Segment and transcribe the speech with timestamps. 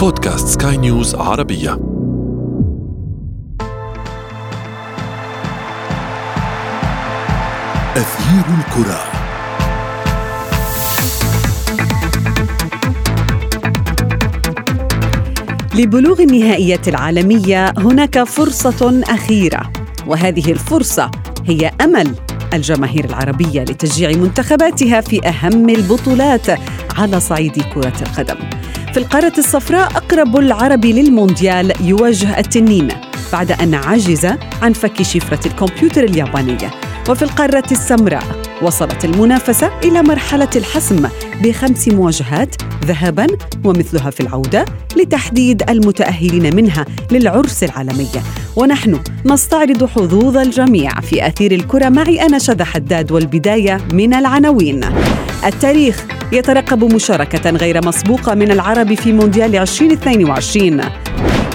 [0.00, 1.72] بودكاست سكاي نيوز عربية
[7.96, 9.00] أثير الكرة
[15.74, 19.72] لبلوغ النهائية العالمية هناك فرصة أخيرة
[20.06, 21.10] وهذه الفرصة
[21.46, 22.14] هي أمل
[22.54, 26.46] الجماهير العربية لتشجيع منتخباتها في أهم البطولات
[26.96, 28.59] على صعيد كرة القدم.
[28.92, 32.88] في القارة الصفراء أقرب العرب للمونديال يواجه التنين
[33.32, 34.26] بعد أن عجز
[34.62, 36.70] عن فك شفرة الكمبيوتر اليابانية.
[37.08, 38.22] وفي القارة السمراء
[38.62, 41.08] وصلت المنافسة إلى مرحلة الحسم
[41.42, 43.26] بخمس مواجهات ذهابا
[43.64, 44.64] ومثلها في العودة
[44.96, 48.08] لتحديد المتأهلين منها للعرس العالمي.
[48.56, 51.88] ونحن نستعرض حظوظ الجميع في أثير الكرة.
[51.88, 54.80] معي أنا شذى حداد والبداية من العناوين.
[55.44, 56.04] التاريخ.
[56.32, 60.80] يترقب مشاركة غير مسبوقة من العرب في مونديال 2022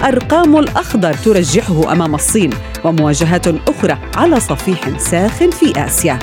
[0.04, 2.50] أرقام الأخضر ترجحه أمام الصين
[2.84, 6.18] ومواجهات أخرى على صفيح ساخن في آسيا.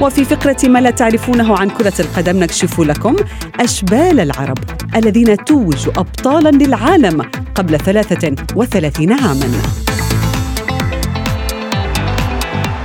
[0.00, 3.16] وفي فقرة ما لا تعرفونه عن كرة القدم نكشف لكم
[3.60, 4.58] أشبال العرب
[4.96, 7.22] الذين توجوا أبطالا للعالم
[7.54, 9.48] قبل 33 عاما.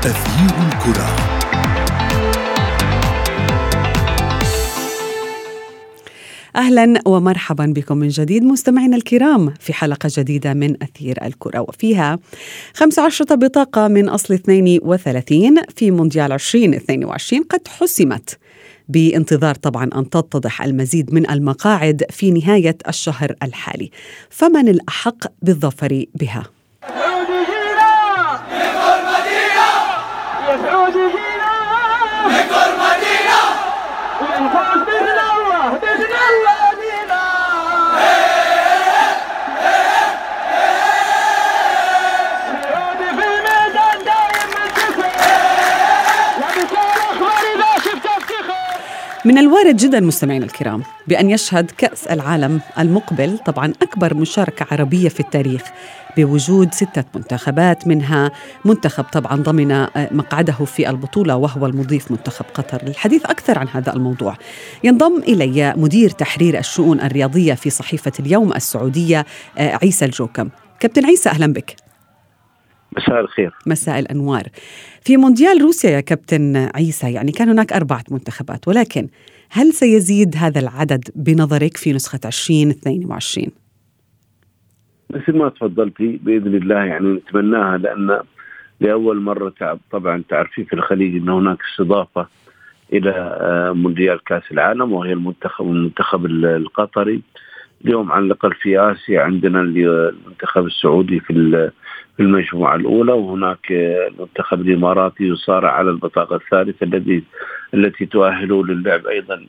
[0.05, 1.38] أثير الكرة.
[6.59, 12.19] أهلا ومرحبا بكم من جديد مستمعينا الكرام في حلقة جديدة من أثير الكرة وفيها
[12.73, 18.37] 15 بطاقة من أصل 32 في مونديال 2022 قد حسمت
[18.89, 23.91] بانتظار طبعا أن تتضح المزيد من المقاعد في نهاية الشهر الحالي.
[24.29, 26.43] فمن الأحق بالظفر بها؟
[49.25, 55.19] من الوارد جدا مستمعينا الكرام بأن يشهد كأس العالم المقبل طبعا أكبر مشاركة عربية في
[55.19, 55.61] التاريخ
[56.17, 58.31] بوجود ستة منتخبات منها
[58.65, 62.85] منتخب طبعا ضمن مقعده في البطولة وهو المضيف منتخب قطر.
[62.85, 64.37] للحديث أكثر عن هذا الموضوع
[64.83, 69.25] ينضم إلي مدير تحرير الشؤون الرياضية في صحيفة اليوم السعودية
[69.57, 70.49] عيسى الجوكم.
[70.79, 71.88] كابتن عيسى أهلا بك.
[72.97, 73.53] مساء الخير.
[73.67, 74.43] مساء الأنوار.
[75.01, 79.07] في مونديال روسيا يا كابتن عيسى يعني كان هناك أربعة منتخبات ولكن
[79.51, 83.47] هل سيزيد هذا العدد بنظرك في نسخة 2022
[85.09, 88.19] مثل ما تفضلتي بإذن الله يعني نتمناها لأن
[88.79, 92.27] لأول مرة طبعا تعرفين في الخليج إن هناك استضافة
[92.93, 93.11] إلى
[93.41, 97.21] آه، مونديال كأس العالم وهي المنتخب المنتخب القطري.
[97.85, 101.33] اليوم على الأقل في آسيا عندنا المنتخب السعودي في
[102.19, 107.23] في المجموعة الأولى وهناك المنتخب الإماراتي يصارع على البطاقة الثالثة الذي
[107.73, 109.45] التي تؤهله للعب أيضا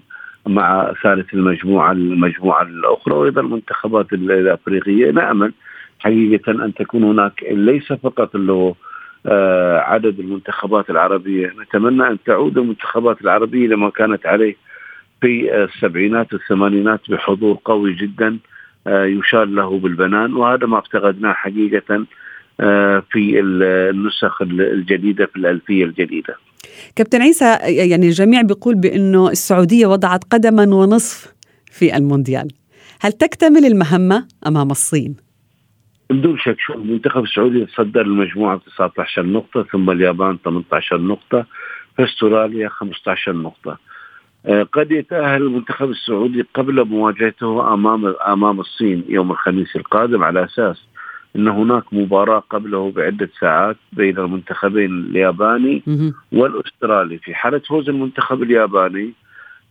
[0.46, 5.10] مع ثالث المجموعة المجموعة الأخرى وأيضا المنتخبات الأفريقية.
[5.10, 5.52] نأمل
[5.98, 8.74] حقيقة أن تكون هناك ليس فقط له
[9.26, 11.52] آه، عدد المنتخبات العربية.
[11.60, 14.56] نتمنى أن تعود المنتخبات العربية لما كانت عليه
[15.20, 18.38] في السبعينات والثمانينات بحضور قوي جدا
[18.86, 20.34] آه، يشار له بالبنان.
[20.34, 22.04] وهذا ما افتقدناه حقيقة آه،
[23.10, 26.36] في النسخ الجديدة في الألفية الجديدة.
[26.96, 31.34] كابتن عيسى يعني الجميع بيقول بأنه السعودية وضعت قدما ونصف
[31.72, 32.48] في المونديال.
[33.00, 35.16] هل تكتمل المهمة أمام الصين؟
[36.10, 41.46] بدون شك شو المنتخب السعودي تصدر المجموعة 19 نقطة ثم اليابان 18 نقطة
[41.98, 43.78] فاستراليا 15 نقطة.
[44.46, 50.76] آه، قد يتأهل المنتخب السعودي قبل مواجهته أمام أمام الصين يوم الخميس القادم على أساس
[51.36, 55.82] أن هناك مباراة قبله بعدة ساعات بين المنتخبين الياباني
[56.32, 57.18] والأسترالي.
[57.18, 59.12] في حالة فوز المنتخب الياباني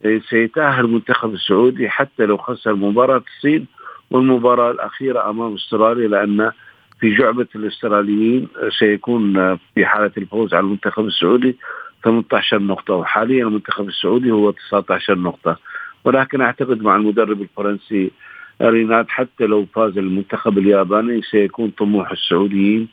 [0.05, 3.65] آه، سيتأهل المنتخب السعودي حتى لو خسر مباراة الصين
[4.11, 6.51] والمباراة الأخيرة أمام أستراليا لأن
[6.99, 8.47] في جعبة الأستراليين
[8.79, 11.57] سيكون في حالة الفوز على المنتخب السعودي
[12.03, 15.57] 18 نقطة وحاليا المنتخب السعودي هو 19 نقطة.
[16.03, 18.11] ولكن أعتقد مع المدرب الفرنسي
[18.61, 22.87] ريناد حتى لو فاز المنتخب الياباني سيكون طموح السعوديين.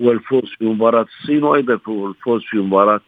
[0.00, 3.00] والفوز في مباراة الصين وأيضا الفوز في مباراة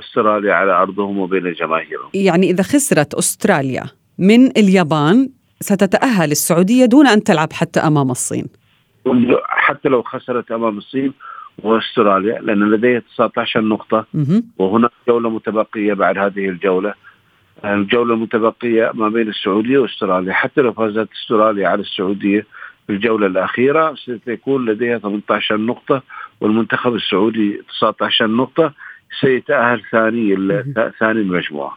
[0.00, 2.10] أستراليا على أرضهم وبين جماهيرهم.
[2.14, 3.84] يعني إذا خسرت أستراليا
[4.18, 5.28] من اليابان
[5.60, 8.46] ستتأهل السعودية دون أن تلعب حتى أمام الصين.
[9.44, 11.12] حتى لو خسرت أمام الصين
[11.62, 14.06] وأستراليا لأن لديها 19 نقطة.
[14.58, 16.94] وهناك جولة متبقية بعد هذه الجولة.
[17.64, 20.32] الجولة المتبقية ما بين السعودية وأستراليا.
[20.32, 22.46] حتى لو فازت أستراليا على السعودية
[22.90, 23.94] الجولة الأخيرة
[24.24, 26.02] سيكون لديها 18 نقطة
[26.40, 28.72] والمنتخب السعودي 19 نقطة.
[29.20, 30.36] سيتأهل ثاني
[31.00, 31.76] ثاني المجموعة.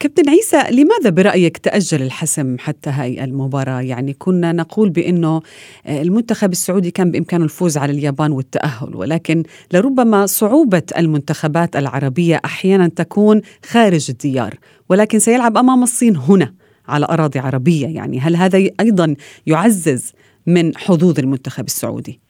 [0.00, 5.42] كابتن عيسى لماذا برأيك تأجل الحسم حتى هاي المباراة؟ يعني كنا نقول بأنه
[5.86, 9.42] آه، المنتخب السعودي كان بإمكانه الفوز على اليابان والتأهل ولكن
[9.74, 13.40] لربما صعوبة المنتخبات العربية أحيانا تكون
[13.70, 14.54] خارج الديار
[14.88, 16.54] ولكن سيلعب أمام الصين هنا
[16.88, 17.86] على أراضي عربية.
[17.86, 19.16] يعني هل هذا أيضا
[19.46, 20.12] يعزز
[20.46, 22.20] من حظوظ المنتخب السعودي؟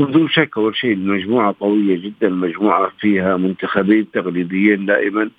[0.00, 0.50] بدون شك.
[0.56, 5.30] أول شيء المجموعه قوية جدا المجموعه فيها منتخبين تقليديين دائما.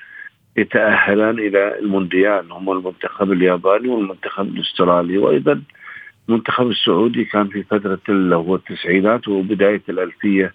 [0.57, 2.51] يتأهلان إلى المونديال.
[2.51, 5.18] هم المنتخب الياباني والمنتخب الأسترالي.
[5.18, 5.62] وأيضا
[6.30, 10.53] المنتخب السعودي كان في فترة اللي هو التسعينات وبداية الألفية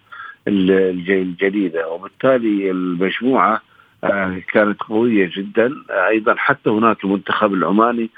[0.49, 1.89] الجديدة.
[1.89, 3.63] وبالتالي المجموعة
[4.05, 5.73] آه، كانت قوية جدا.
[5.91, 8.11] أيضا حتى هناك المنتخب العماني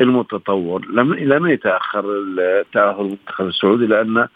[0.00, 0.86] المتطور.
[0.86, 2.04] لم لم يتأخر
[2.38, 4.28] التأهل المنتخب السعودي لأن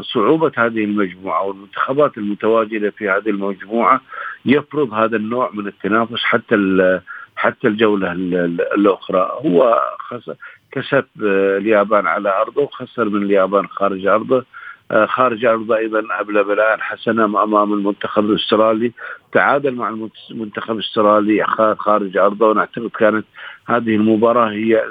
[0.00, 4.00] صعوبة هذه المجموعة والمنتخبات المتواجدة في هذه المجموعة
[4.44, 6.56] يفرض هذا النوع من التنافس حتى
[7.36, 8.12] حتى الجولة
[8.74, 9.38] الأخرى.
[9.44, 9.82] هو
[10.72, 14.44] كسب آه، اليابان على أرضه وخسر من اليابان خارج أرضه.
[14.90, 18.92] آه، خارج أرضه أيضا أبلى بلاء حسنا أمام المنتخب الأسترالي.
[19.32, 19.88] تعادل مع
[20.30, 21.44] المنتخب الأسترالي
[21.78, 22.48] خارج أرضه.
[22.48, 23.24] ونعتقد كانت
[23.66, 24.82] هذه المباراة هي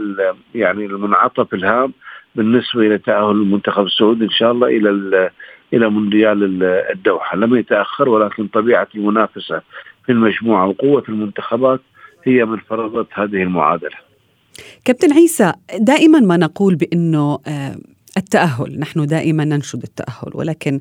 [0.56, 1.94] يعني المنعطف الهام
[2.36, 5.30] بالنسبة إلى تأهل المنتخب السعودي إن شاء الله إلى
[5.74, 9.62] إلى مونديال الدوحة، لم يتأخر ولكن طبيعة المنافسة
[10.06, 11.80] في المجموعة وقوة المنتخبات
[12.24, 13.98] هي من فرضت هذه المعادلة.
[14.86, 17.76] كابتن عيسى دائما ما نقول بأنه آه،
[18.18, 20.80] التأهل نحن دائما ننشد التأهل ولكن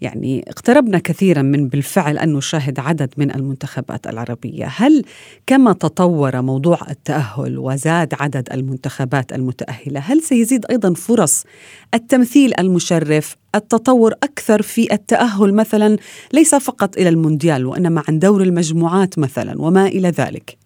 [0.00, 4.66] يعني اقتربنا كثيرا من بالفعل أن نشاهد عدد من المنتخبات العربية.
[4.76, 5.04] هل
[5.46, 11.46] كما تطور موضوع التأهل وزاد عدد المنتخبات المتأهلة هل سيزيد أيضا فرص
[11.94, 15.96] التمثيل المشرف التطور أكثر في التأهل مثلا
[16.32, 20.58] ليس فقط إلى المونديال وإنما عن دور المجموعات مثلا وما إلى ذلك؟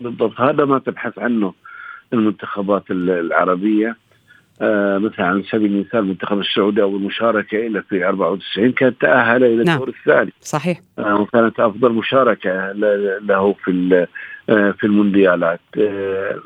[0.00, 1.54] بالضبط هذا ما تبحث عنه
[2.12, 3.96] المنتخبات العربية.
[4.98, 9.74] مثلا على سبيل المثال المنتخب السعودي اول مشاركه له في 94 كان تأهل إلى نعم.
[9.76, 10.32] الدور الثاني.
[10.40, 10.80] صحيح.
[10.98, 14.06] آه وكانت أفضل مشاركة له في
[14.48, 15.60] آه في المونديالات.
[15.78, 16.40] آه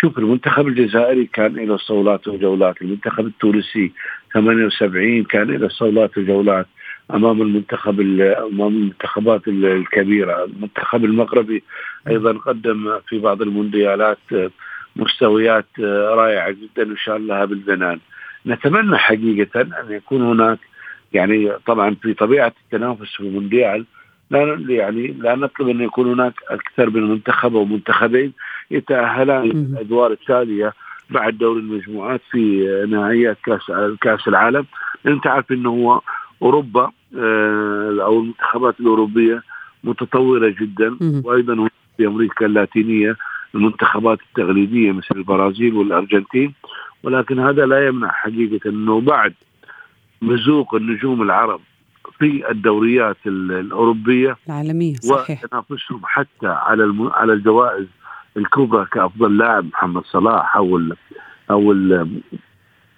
[0.00, 2.82] شوف المنتخب الجزائري كان له صولات وجولات.
[2.82, 3.92] المنتخب التونسي
[4.34, 6.66] 78 كان له صولات وجولات
[7.14, 10.44] أمام المنتخب أمام المنتخبات الكبيرة.
[10.44, 11.62] المنتخب المغربي
[12.08, 14.50] أيضا قدم في بعض المونديالات آه،
[14.96, 17.98] مستويات آه، رائعة جدا الله بالبنان.
[18.46, 20.58] نتمنى حقيقة أن يكون هناك
[21.12, 23.84] يعني طبعا في طبيعة التنافس في المونديال
[24.30, 28.32] لا يعني لا نطلب أن يكون هناك أكثر من منتخب أو منتخبين
[28.70, 30.72] يتأهلان الادوار التالية
[31.10, 34.66] بعد دور المجموعات في نهائيات كأس كأس العالم.
[35.04, 36.00] لأن تعرف انه هو
[36.42, 39.42] أوروبا آه، أو المنتخبات الأوروبية
[39.84, 40.96] متطورة جدا.
[41.24, 43.16] وأيضا في أمريكا اللاتينية
[43.54, 46.54] المنتخبات التقليديه مثل البرازيل والأرجنتين
[47.02, 49.34] ولكن هذا لا يمنع حقيقة إنه بعد
[50.22, 51.60] مزوق النجوم العرب
[52.18, 55.44] في الدوريات الأوروبية العالمية صحيح.
[55.44, 57.08] وتنافسهم حتى على الم...
[57.08, 57.86] على الجوائز
[58.36, 60.96] الكبرى كأفضل لاعب محمد صلاح أو ال...
[61.50, 62.20] أو ال...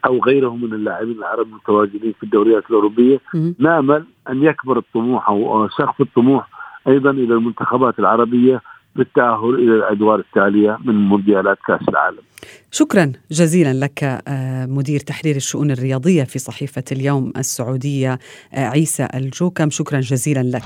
[0.07, 3.21] أو غيره من اللاعبين العرب المتواجدين في الدوريات الأوروبية.
[3.59, 6.49] نامل أن يكبر الطموح أو سقف الطموح
[6.89, 8.63] أيضا إلى المنتخبات العربية
[8.97, 12.23] بالتأهل إلى الأدوار التالية من مونديالات كأس العالم.
[12.71, 18.19] شكرا جزيلا لك آه، مدير تحرير الشؤون الرياضية في صحيفة اليوم السعودية
[18.55, 19.71] آه، عيسى الجوكم.
[19.71, 20.65] شكرا جزيلا لك.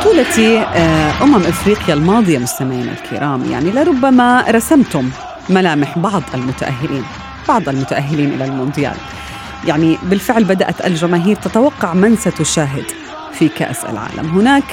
[0.00, 5.10] بطولة آه، أمم إفريقيا الماضية مستمعينا الكرام يعني لربما رسمتم
[5.50, 7.04] ملامح بعض المتأهلين
[7.48, 8.96] بعض المتأهلين إلى المونديال.
[9.66, 12.84] يعني بالفعل بدأت الجماهير تتوقع من ستشاهد
[13.32, 14.26] في كأس العالم.
[14.26, 14.64] هناك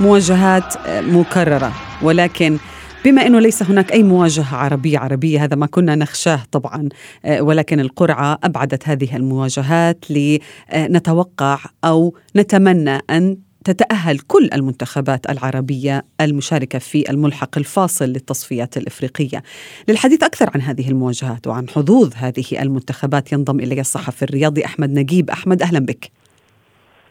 [0.00, 1.72] مواجهات آه، مكررة
[2.02, 2.58] ولكن
[3.04, 6.88] بما إنه ليس هناك أي مواجهة عربية عربية هذا ما كنا نخشاه طبعا
[7.24, 16.78] آه، ولكن القرعة أبعدت هذه المواجهات لنتوقع أو نتمنى أن تتأهل كل المنتخبات العربية المشاركة
[16.78, 19.42] في الملحق الفاصل للتصفيات الإفريقية.
[19.88, 25.30] للحديث أكثر عن هذه المواجهات وعن حظوظ هذه المنتخبات ينضم إلي الصحفي الرياضي أحمد نجيب.
[25.30, 26.10] أحمد أهلا بك.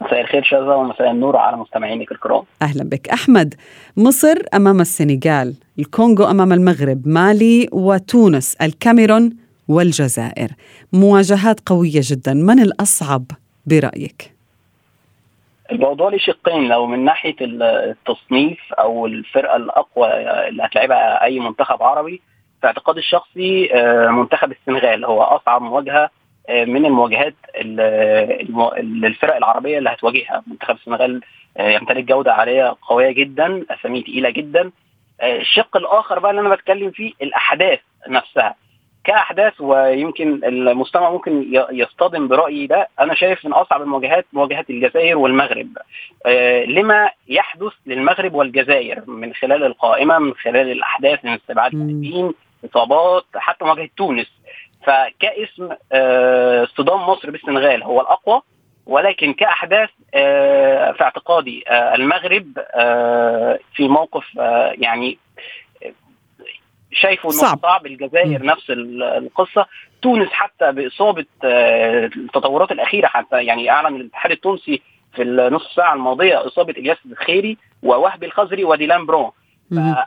[0.00, 2.42] مساء الخير شاذة ومساء النور على مستمعينك الكرام.
[2.62, 3.08] أهلا بك.
[3.08, 3.54] أحمد
[3.96, 9.36] مصر أمام السنغال الكونغو أمام المغرب مالي وتونس الكاميرون
[9.68, 10.50] والجزائر.
[10.92, 12.34] مواجهات قوية جدا.
[12.34, 13.24] من الأصعب
[13.66, 14.39] برأيك؟
[15.72, 16.68] الموضوع ليه شقين.
[16.68, 20.08] لو من ناحية التصنيف أو الفرقة الأقوى
[20.48, 22.22] اللي هتلعبها أي منتخب عربي
[22.60, 25.04] في اعتقادي الشخصي آه، منتخب السنغال.
[25.04, 26.10] هو أصعب مواجهة
[26.48, 27.34] آه، من المواجهات
[28.82, 30.42] للفرق العربية اللي هتواجهها.
[30.46, 31.20] منتخب السنغال
[31.56, 34.70] آه، يمتلك جودة عالية قوية جدا أسامي ثقيله جدا.
[35.22, 38.54] الشق الآخر بقى اللي أنا بتكلم فيه الأحداث نفسها.
[39.04, 42.88] كأحداث ويمكن المستمع ممكن يصطدم برأيي ده.
[43.00, 45.68] أنا شايف من أصعب المواجهات مواجهه الجزائر والمغرب.
[46.26, 52.32] آه لما يحدث للمغرب والجزائر من خلال القائمة من خلال الأحداث من استبعاد لاعبين
[52.64, 54.26] اصابات حتى مواجهة تونس.
[54.86, 58.42] فكاسم آه اصطدام مصر بالسنغال هو الأقوى
[58.86, 62.58] ولكن كأحداث آه في اعتقادي المغرب
[63.74, 64.24] في موقف
[64.72, 65.18] يعني
[66.92, 67.86] شايفه إنه صعب, صعب.
[67.86, 69.66] الجزائر نفس القصة.
[70.02, 74.82] تونس حتى بإصابة آه، التطورات الأخيرة حتى يعني أعلن الاتحاد التونسي
[75.14, 79.30] في النصف ساعة الماضية إصابة إلياس السخيري ووهبي الخزري وديلان برون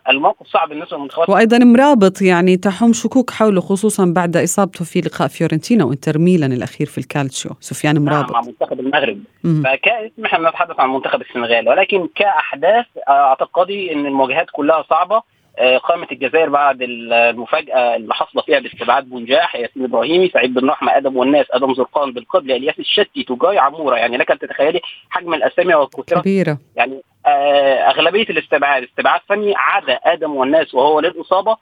[0.09, 1.29] الموقف صعب بالنسبة للمنتخبات.
[1.29, 6.87] وأيضا مرابط يعني تحوم شكوك حوله خصوصا بعد إصابته في لقاء فيورنتينا وإنتر ميلان الأخير
[6.87, 7.51] في الكالتشيو.
[7.59, 9.19] سفيان نعم، مرابط مع منتخب المغرب.
[9.43, 15.15] فكاسم إحنا نتحدث عن منتخب السنغال ولكن كأحداث اعتقادي إن المواجهات كلها صعبة.
[15.15, 15.23] آه،
[15.60, 21.17] قائمة الجزائر بعد المفاجأة اللي حصل فيها باستبعاد بونجاح ياسين براهيمي سعيد بن رحمة آدم
[21.17, 23.95] وناس آدم زرقان بلقبلة الياس الشتي تجاه عمورة.
[23.95, 26.57] يعني لك أن تتخيلي حجم الأسامي والكثرة كبيرة.
[26.75, 31.57] يعني آه أغلبية الاستبعاد استبعاد فني عدا آدم وناس وهو للاصابه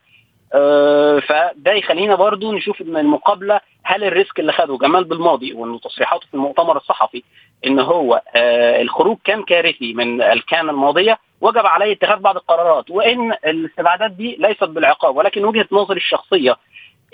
[0.54, 5.80] آه فده يخلينا برضو نشوف إن المقابلة هل ال risk اللي خده جمال بلماضي وإنه
[5.80, 7.24] تصريحاته في المؤتمر الصحفي
[7.68, 13.32] إن هو آه الخروج كان كارثي من الكان الماضية وجب عليه اتخاذ بعض القرارات وإن
[13.32, 16.58] الاستبعادات دي ليست بالعقاب ولكن وجهة نظري الشخصية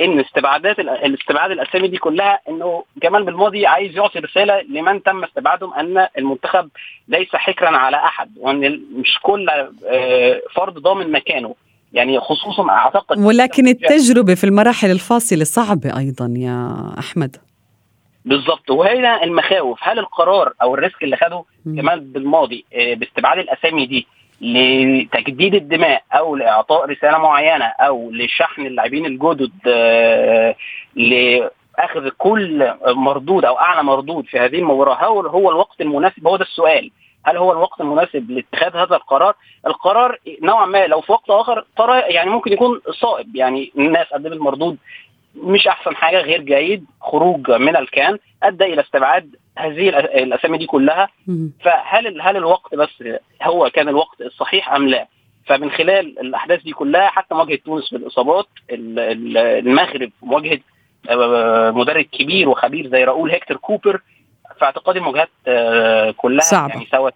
[0.01, 5.73] إن استبعادات الاستبعاد الأسامي دي كلها إنه جمال بالماضي عايز يعطي رسالة لمن تم استبعادهم
[5.73, 6.69] أن المنتخب
[7.07, 9.49] ليس حكرا على أحد وإن مش كل
[9.85, 11.55] آه، فرد ضامن مكانه.
[11.93, 17.35] يعني خصوصا أعتقد ولكن التجربة في المراحل الفاصلة صعبة أيضا يا أحمد.
[18.25, 19.79] بالظبط وهنا المخاوف.
[19.81, 24.07] هل القرار أو الريسك اللي خده كمان بالماضي آه، باستبعاد الأسامي دي
[24.41, 30.55] لتجديد الدماء أو لإعطاء رسالة معينة أو لشحن اللاعبين الجدد آه،
[30.95, 34.95] لأخذ كل مردود أو أعلى مردود في هذه المباراة.
[34.95, 36.91] هل هو الوقت المناسب؟ هو ده السؤال.
[37.25, 39.35] هل هو الوقت المناسب لاتخاذ هذا القرار؟
[39.67, 43.35] القرار نوعا ما لو في وقت آخر ترى يعني ممكن يكون صائب.
[43.35, 44.77] يعني الناس قدمت مردود
[45.35, 51.09] مش أحسن حاجة غير جيد خروج من الكان أدى إلى استبعاد هذه الأسامي دي كلها
[51.63, 53.03] فهل هل الوقت بس
[53.43, 55.07] هو كان الوقت الصحيح أم لا؟
[55.45, 60.59] فمن خلال الأحداث دي كلها حتى مواجهة تونس بالإصابات المغرب مواجهة
[61.09, 64.01] آه، مدرب كبير وخبير زي راؤول هيكتور كوبر
[64.59, 66.73] في اعتقادي المواجهات آه، كلها صعبة.
[66.73, 67.13] يعني سوت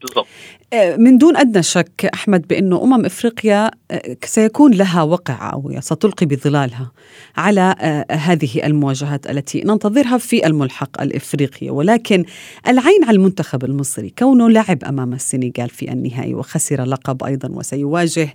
[0.00, 0.26] بالضبط.
[0.72, 6.26] آه، من دون أدنى شك أحمد بأنه أمم إفريقيا آه، سيكون لها وقع أو ستلقي
[6.26, 6.92] بظلالها
[7.36, 11.70] على آه، هذه المواجهات التي ننتظرها في الملحق الإفريقي.
[11.70, 12.24] ولكن
[12.68, 18.34] العين على المنتخب المصري كونه لعب أمام السنغال في النهائي وخسر لقب أيضا وسيواجه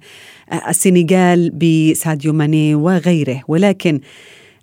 [0.67, 3.41] السنغال بساديو ماني وغيره.
[3.48, 4.00] ولكن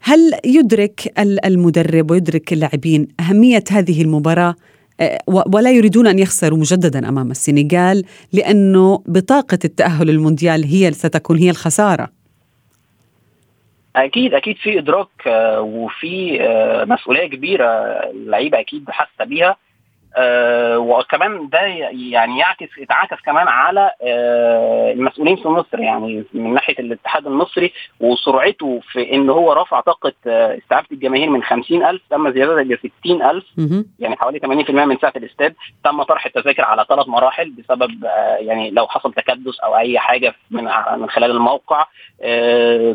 [0.03, 4.55] هل يدرك المدرب ويدرك اللاعبين أهمية هذه المباراة؟
[5.27, 12.09] ولا يريدون أن يخسروا مجددا أمام السنغال لأنه بطاقة التأهل المونديال هي ستكون هي الخسارة.
[13.97, 17.67] أكيد أكيد في إدراك آه، وفي آه، مسؤولية كبيرة
[18.11, 19.57] اللعيبة أكيد حاسة بيها.
[20.17, 21.59] آه وكمان ده
[21.93, 28.81] يعني يعكس يتعاكس كمان على آه المسؤولين في مصر يعني من ناحية الاتحاد المصري وسرعته
[28.93, 33.45] في إن هو رفع طاقة آه استعادة الجماهير من 50000 تم زيادتها ل 60000
[33.99, 35.55] يعني حوالي 80% من سعه الاستاد.
[35.85, 38.05] تم طرح التذاكر على ثلاث مراحل بسبب
[38.39, 40.65] يعني لو حصل تكدس أو أي حاجة من
[40.99, 41.87] من خلال الموقع.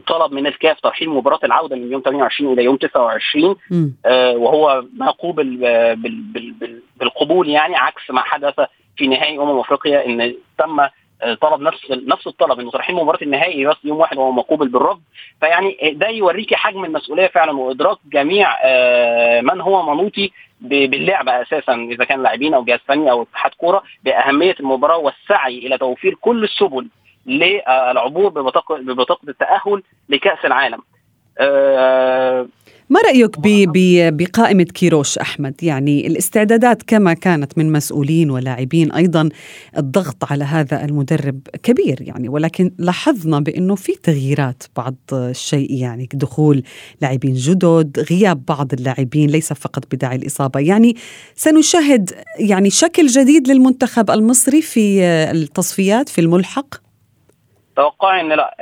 [0.07, 3.55] طلب من الكاف ترحيل مباراة العودة من يوم 28 إلى يوم 29
[4.05, 5.57] آه وهو ما قوبل
[5.95, 8.59] بال بال بال بالقبول يعني عكس ما حدث
[8.97, 10.79] في نهائي أمم أفريقيا إن تم
[11.21, 15.01] آه، طلب نفس نفس الطلب انه ترحيل مباراة النهائي بس يوم واحد وهو مقوبل بالرفض
[15.39, 22.05] فيعني ده يوريكي حجم المسؤولية فعلا وإدراك جميع آه، من هو منوطي باللعبه أساسا إذا
[22.05, 26.87] كان لاعبين أو جهاز فني أو اتحاد كورة بأهمية المباراة والسعي إلى توفير كل السبل
[27.25, 30.81] للعبور ببطاقه ببطاقة التأهل لكأس العالم.
[32.89, 33.39] ما رأيك
[34.11, 39.29] بقائمة كيروش أحمد؟ يعني الاستعدادات كما كانت من مسؤولين ولاعبين أيضا
[39.77, 46.63] الضغط على هذا المدرب كبير يعني ولكن لاحظنا بأنه في تغييرات بعض الشيء يعني دخول
[47.01, 50.59] لاعبين جدد غياب بعض اللاعبين ليس فقط بداعي الإصابة.
[50.59, 50.95] يعني
[51.35, 56.84] سنشاهد يعني شكل جديد للمنتخب المصري في التصفيات في الملحق.
[57.75, 58.55] توقعي إن لا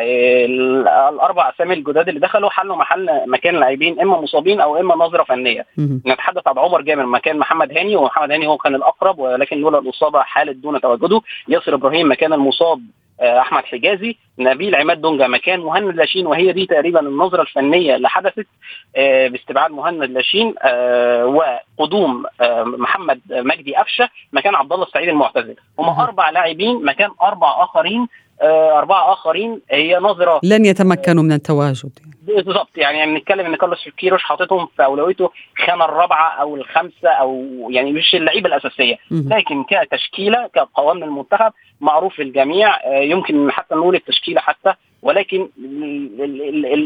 [1.09, 5.65] الأربع أسامي الجداد اللي دخلوا حلوا محل مكان لاعبين إما مصابين أو إما نظرة فنية.
[6.07, 10.21] نتحدث عن عمر جابر مكان محمد هاني ومحمد هاني هو كان الأقرب ولكن لولا الإصابة
[10.21, 11.21] حالت دون تواجده.
[11.47, 12.79] ياسر إبراهيم مكان المصاب
[13.21, 14.15] آه، أحمد حجازي.
[14.39, 18.47] نبيل عماد دونجا مكان مهند لاشين وهي دي تقريبا النظرة الفنية اللي حدثت
[18.95, 22.25] آه، باستبعاد مهند لاشين آه، وقدوم
[22.65, 25.55] محمد مجدي قفشة مكان عبد الله السعيد المعتزل.
[25.79, 28.07] هم أربع لاعبين مكان أربع آخرين
[28.41, 31.91] أربعة آخرين هي نظرة لن يتمكنوا من التواجد.
[32.21, 37.91] بالظبط يعني بنتكلم إن كارلوس كيروش حاططهم في أولويته الخانة الرابعة أو الخامسة أو يعني
[37.91, 44.73] مش اللعيبة الأساسية لكن كتشكيلة كقوام المنتخب معروف للجميع آه، يمكن حتى نقول التشكيلة حتى
[45.01, 45.49] ولكن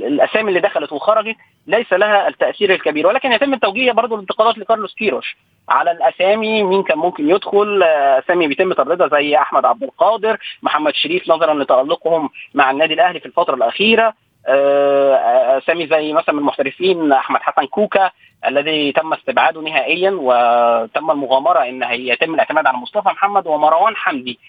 [0.07, 1.35] الأسامي اللي دخلت وخرجت
[1.67, 5.37] ليس لها التأثير الكبير ولكن يتم التوجيه برضه الانتقادات لكارلوس كيروش.
[5.69, 10.95] على الأسامي مين كان ممكن يدخل آه، أسامي بيتم ترددها زي أحمد عبد القادر محمد
[10.95, 14.13] شريف نظرا لتألقهم مع النادي الأهلي في الفترة الأخيرة
[14.47, 18.11] آه، أسامي زي مثلا المحترفين أحمد حسن كوكا
[18.45, 24.39] الذي تم استبعاده نهائيا وتم المغامرة إن يتم الاعتماد على مصطفى محمد ومروان حمدي.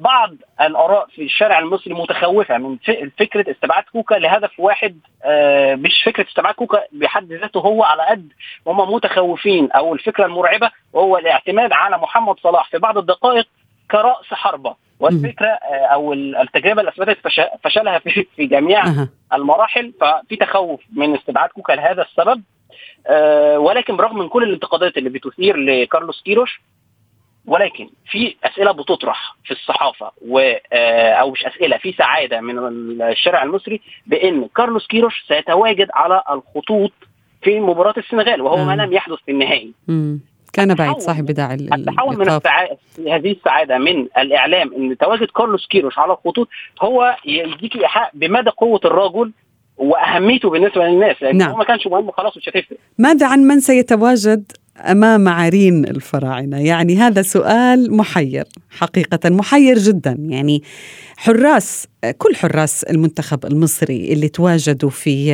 [0.00, 0.30] بعض
[0.60, 2.76] الآراء في الشارع المصري متخوفة من
[3.18, 8.28] فكرة استبعاد كوكا لهدف واحد آه، مش فكرة استبعاد كوكا بحد ذاته هو على قد
[8.66, 13.46] هم متخوفين أو الفكرة المرعبة وهو الاعتماد على محمد صلاح في بعض الدقائق
[13.90, 14.74] كرأس حربة.
[15.00, 17.18] والفكرة آه، أو التجربة اللي أثبتت
[17.64, 18.84] فشلها في في جميع
[19.32, 22.42] المراحل ففي تخوف من استبعاد كوكا لهذا السبب.
[23.06, 26.60] آه، ولكن برغم من كل الانتقادات اللي بتثير لكارلوس كيروش
[27.50, 30.38] ولكن في أسئلة بتطرح في الصحافة و
[30.72, 32.58] آه، أو مش أسئلة في سعادة من
[33.02, 36.92] الشارع المصري بإن كارلوس كيروش سيتواجد على الخطوط
[37.42, 39.72] في مباراة السنغال وهو ما لم يحدث في النهائي.
[40.52, 45.98] كان بعيد صاحب بداعي التحول من السعادة هذه السعادة من الإعلام إن تواجد كارلوس كيروش
[45.98, 46.48] على الخطوط
[46.82, 49.32] هو يديك إيحاء بمدى قوة الرجل
[49.76, 51.50] وأهميته بالنسبة للناس لأن نعم.
[51.50, 56.58] هو ما كانش مهم خلاص مش هتفرق ماذا عن من سيتواجد أمام عرين الفراعنة.
[56.58, 60.16] يعني هذا سؤال محير حقيقة محير جدا.
[60.20, 60.62] يعني
[61.16, 65.32] حراس كل حراس المنتخب المصري اللي تواجدوا في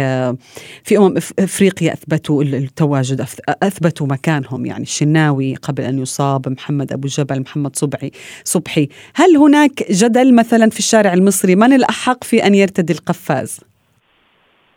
[0.85, 3.27] في أمم إفريقيا أثبتوا التواجد
[3.63, 4.67] أثبتوا مكانهم.
[4.67, 8.11] يعني الشناوي قبل أن يصاب محمد أبو جبل محمد صبحي
[8.45, 8.89] صبحي.
[9.15, 13.61] هل هناك جدل مثلا في الشارع المصري؟ من الأحق في أن يرتدي القفاز؟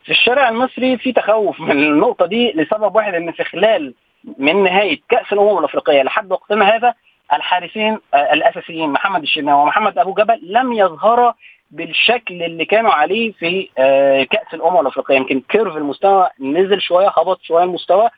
[0.05, 3.93] في الشارع المصري في تخوف من النقطة دي لسبب واحد إن في خلال
[4.37, 6.01] من نهايه كأس الأمم الأفريقية.
[6.03, 6.93] لحد وقتنا هذا
[7.33, 11.33] الحارسين آه، الأساسيين محمد الشناوي ومحمد أبو جبل لم يظهرا
[11.71, 15.15] بالشكل اللي كانوا عليه في آه، كأس الأمم الأفريقية.
[15.15, 18.09] يمكن كيرف المستوى نزل شوية هبط شوية المستوى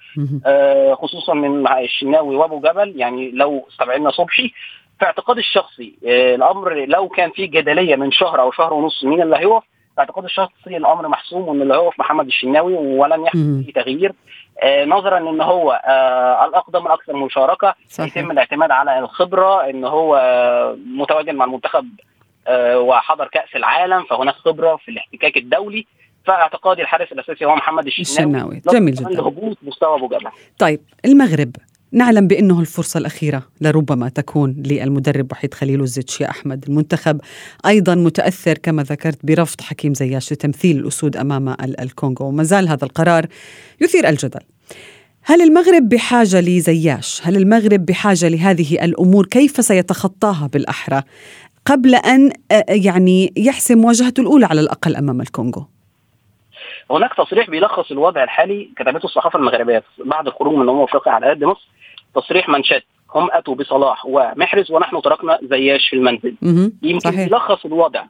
[0.46, 2.94] آه، خصوصا من الشناوي وأبو جبل.
[2.96, 4.52] يعني لو استبعدنا صبحي
[5.00, 9.38] في اعتقادي الشخصي الأمر لو كان في جدلية من شهر أو شهر ونص مين اللي
[9.38, 9.64] هيقف
[10.02, 14.14] اعتقادي الشخصي الامر محسوم وان اللي هيقف محمد الشناوي ولن يحدث اي تغيير.
[14.64, 17.76] آه نظرا إن هو آه الأقدم الاكثر مشاركة.
[17.88, 18.18] صحيح.
[18.18, 21.88] يتم الاعتماد على الخبرة إن هو آه متواجد مع المنتخب
[22.48, 25.86] آه وحضر كأس العالم فهناك خبرة في الاحتكاك الدولي.
[26.26, 28.32] فاعتقادي الحارس الأساسي هو محمد الشناوي.
[28.32, 28.62] الشناوي.
[28.72, 29.22] جميل جدا.
[29.22, 30.32] هبوط مستوى أبو جبل.
[30.60, 31.56] طيب المغرب.
[31.94, 35.86] نعلم بأنه الفرصة الأخيرة لربما تكون للمدرب وحيد خليل
[36.22, 37.22] يا أحمد المنتخب
[37.66, 43.26] أيضا متأثر كما ذكرت برفض حكيم زياش لتمثيل الأسود أمام الكونغو وما زال هذا القرار
[43.82, 44.40] يثير الجدل
[45.24, 51.02] هل المغرب بحاجة لزياش؟ هل المغرب بحاجة لهذه الأمور؟ كيف سيتخطاها بالأحرى
[51.66, 52.32] قبل أن
[52.70, 55.66] يعني يحسم مواجهته الأولى على الأقل أمام الكونغو؟
[56.92, 61.44] هناك تصريح بيلخص الوضع الحالي كتبته الصحافة المغربية بعد الخروج من أمم أفريقيا على قد
[61.44, 61.68] مصر
[62.16, 62.84] تصريح منشأت.
[63.16, 66.36] هم أتوا بصلاح ومحرز ونحن تركنا زياش في المنزل.
[66.84, 67.20] يمكن صحيح.
[67.20, 68.04] يلخص الوضع.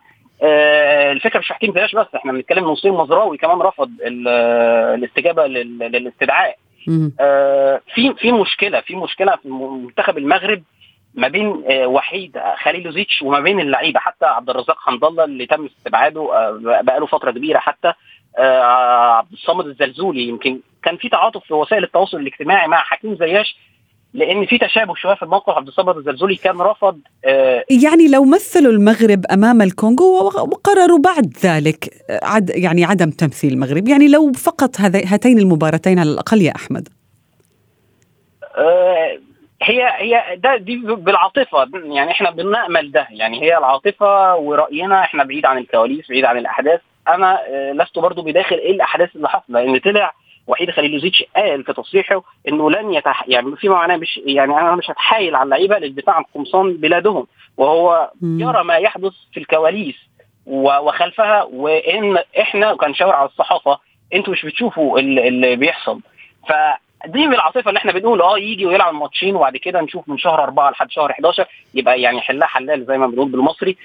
[0.43, 6.57] آه الفكرة مش حكيم زياش بس إحنا بنتكلم نصير مزراوي كمان رفض الاستجابة للاستدعاء.
[7.19, 10.63] آه في في مشكلة في مشكلة في منتخب المغرب
[11.13, 13.99] ما بين آه وحيد خليل زيتش وما بين اللعيبة.
[13.99, 17.93] حتى عبد الرزاق حمد الله اللي تم استبعاده آه بقى له فترة كبيرة حتى
[18.37, 18.61] آه
[19.17, 20.27] عبد الصمد الزلزولي.
[20.27, 23.55] يمكن كان في تعاطف في وسائل التواصل الاجتماعي مع حكيم زياش
[24.13, 25.53] لأن في تشابه شوية في الموقف.
[25.53, 31.89] عبد الصمد الزلزولي كان رفض آه يعني لو مثلوا المغرب أمام الكونغو وقرروا بعد ذلك
[32.23, 33.87] عد يعني عدم تمثيل المغرب.
[33.87, 36.87] يعني لو فقط هاتين المباراتين على الأقل يا أحمد.
[38.55, 39.19] آه
[39.63, 41.67] هي هي ده دي بالعاطفة.
[41.73, 43.07] يعني إحنا بنأمل ده.
[43.09, 46.79] يعني هي العاطفة ورأينا إحنا بعيد عن الكواليس بعيد عن الأحداث.
[47.07, 47.39] أنا
[47.73, 50.13] لست برضو بداخل إيه الأحداث اللي حصلت لأن طلع
[50.47, 54.89] وحيد خليلوزيتش قال في تصريحه إنه لن يتح يعني فيما معناه مش يعني أنا مش
[54.91, 57.27] هتحايل على اللعيبة للدفاع عن قمصان بلادهم
[57.57, 58.11] وهو.
[58.23, 59.95] يرى ما يحدث في الكواليس
[60.45, 63.79] وخلفها وإن إحنا كان شاور على الصحافة
[64.13, 65.99] أنتوا مش بتشوفوا اللي بيحصل
[66.49, 66.51] ف
[67.07, 70.43] دي من العاطفة اللي إحنا بنقول آه يجي ويلعب ماتشين وبعد كده نشوف من شهر
[70.43, 73.77] أربعة لحد شهر 11 يبقى يعني حلها حلال زي ما بنقول بالمصري.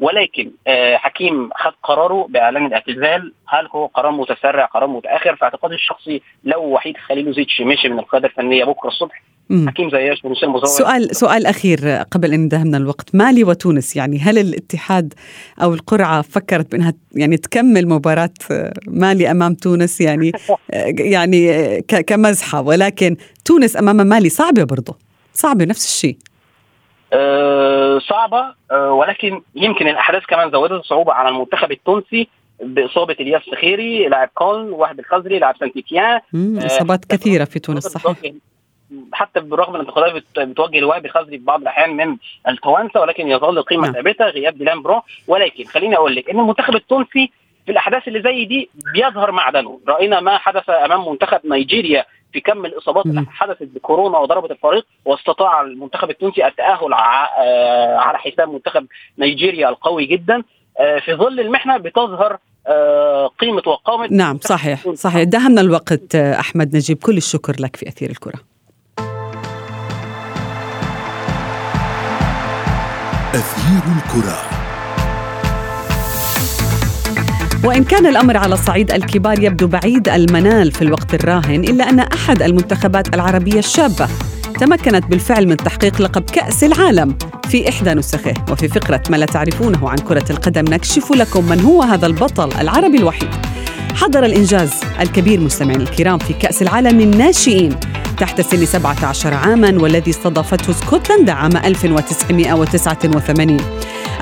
[0.00, 3.32] ولكن آه حكيم خد قراره بإعلان الاعتزال.
[3.48, 8.28] هل هو قرار متسرع قرار متأخر؟ في اعتقادي الشخصي لو وحيد خليلوزيتش مشي من القيادة
[8.28, 9.22] الفنية بكرة الصبح
[9.66, 11.78] حكيم زياش ونصير مزراوي سؤال سؤال أخير
[12.10, 13.14] قبل أن ننتهي من الوقت.
[13.14, 15.14] مالي وتونس يعني هل الاتحاد
[15.62, 18.30] أو القرعة فكرت بأنها يعني تكمل مباراة
[18.88, 20.32] مالي أمام تونس؟ يعني
[20.98, 24.96] يعني كمزحة ولكن تونس أمام مالي صعبة برضه
[25.32, 26.16] صعبة نفس الشيء.
[27.12, 28.54] أه صعبة.
[28.70, 32.28] أه ولكن يمكن الأحداث كمان زودت الصعوبه على المنتخب التونسي
[32.62, 36.20] بإصابة إلياس سخيري لاعب كولن ووهبي الخزري لاعب سانت إيتيان
[36.66, 38.32] إصابات أه كثيرة في تونس صحيح.
[39.12, 42.16] حتى بالرغم من الانتقادات بتوجه الوهاب الخزري في بعض الأحيان من
[42.48, 43.92] التوانسة ولكن يظل قيمة نعم.
[43.92, 45.00] ثابتة غياب ديلان برون.
[45.28, 47.30] ولكن خليني أقول لك إن المنتخب التونسي
[47.66, 49.80] في الأحداث اللي زي دي بيظهر معدنه.
[49.88, 55.60] رأينا ما حدث أمام منتخب نيجيريا في كم الاصابات اللي حدثت بكورونا وضربت الفريق واستطاع
[55.60, 56.92] المنتخب التونسي التأهل
[57.98, 58.86] على حساب منتخب
[59.18, 60.42] نيجيريا القوي جدا.
[61.04, 62.38] في ظل المحنة بتظهر
[63.38, 65.22] قيمة وقامة نعم صحيح صحيح.
[65.22, 66.98] دهمنا الوقت أحمد نجيب.
[66.98, 68.40] كل الشكر لك في أثير الكرة.
[73.34, 74.53] أثير الكرة.
[77.64, 82.42] وإن كان الأمر على الصعيد الكبار يبدو بعيد المنال في الوقت الراهن إلا أن أحد
[82.42, 84.08] المنتخبات العربية الشابة
[84.60, 88.34] تمكنت بالفعل من تحقيق لقب كأس العالم في إحدى نسخه.
[88.50, 92.98] وفي فقرة ما لا تعرفونه عن كرة القدم نكشف لكم من هو هذا البطل العربي
[92.98, 93.28] الوحيد.
[93.94, 97.76] حضر الإنجاز الكبير مستمعين الكرام في كأس العالم للناشئين
[98.18, 103.56] تحت سن 17 عاما والذي استضافته اسكتلندا عام 1989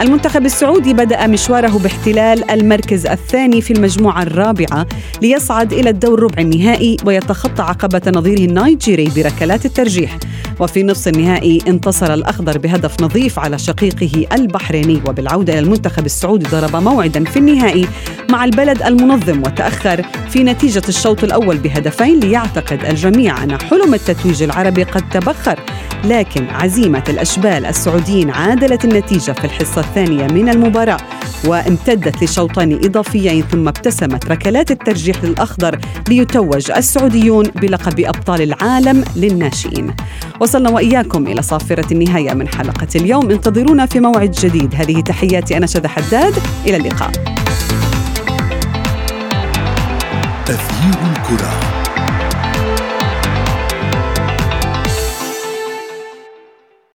[0.01, 4.87] المنتخب السعودي بدأ مشواره باحتلال المركز الثاني في المجموعة الرابعة
[5.23, 10.19] ليصعد إلى الدور ربع النهائي ويتخطى عقبة نظيره النيجيري بركلات الترجيح.
[10.63, 16.77] وفي نصف النهائي انتصر الأخضر بهدف نظيف على شقيقه البحريني وبالعودة إلى المنتخب السعودي ضرب
[16.77, 17.89] موعدا في النهائي
[18.31, 24.83] مع البلد المنظم وتأخر في نتيجة الشوط الأول بهدفين ليعتقد الجميع أن حلم التتويج العربي
[24.83, 25.61] قد تبخر.
[26.05, 31.01] لكن عزيمة الأشبال السعوديين عادلت النتيجة في الحصة الثانية من المباراة.
[31.45, 39.95] وامتدت لشوطين إضافيين ثم ابتسمت ركلات الترجيح للأخضر ليتوج السعوديون بلقب أبطال العالم للناشئين.
[40.41, 43.31] وصلنا وإياكم إلى صافرة النهاية من حلقة اليوم.
[43.31, 44.75] انتظرونا في موعد جديد.
[44.75, 46.35] هذه تحياتي أنا شذى حداد.
[46.67, 47.11] إلى اللقاء.
[50.47, 51.82] تغيير الكرة.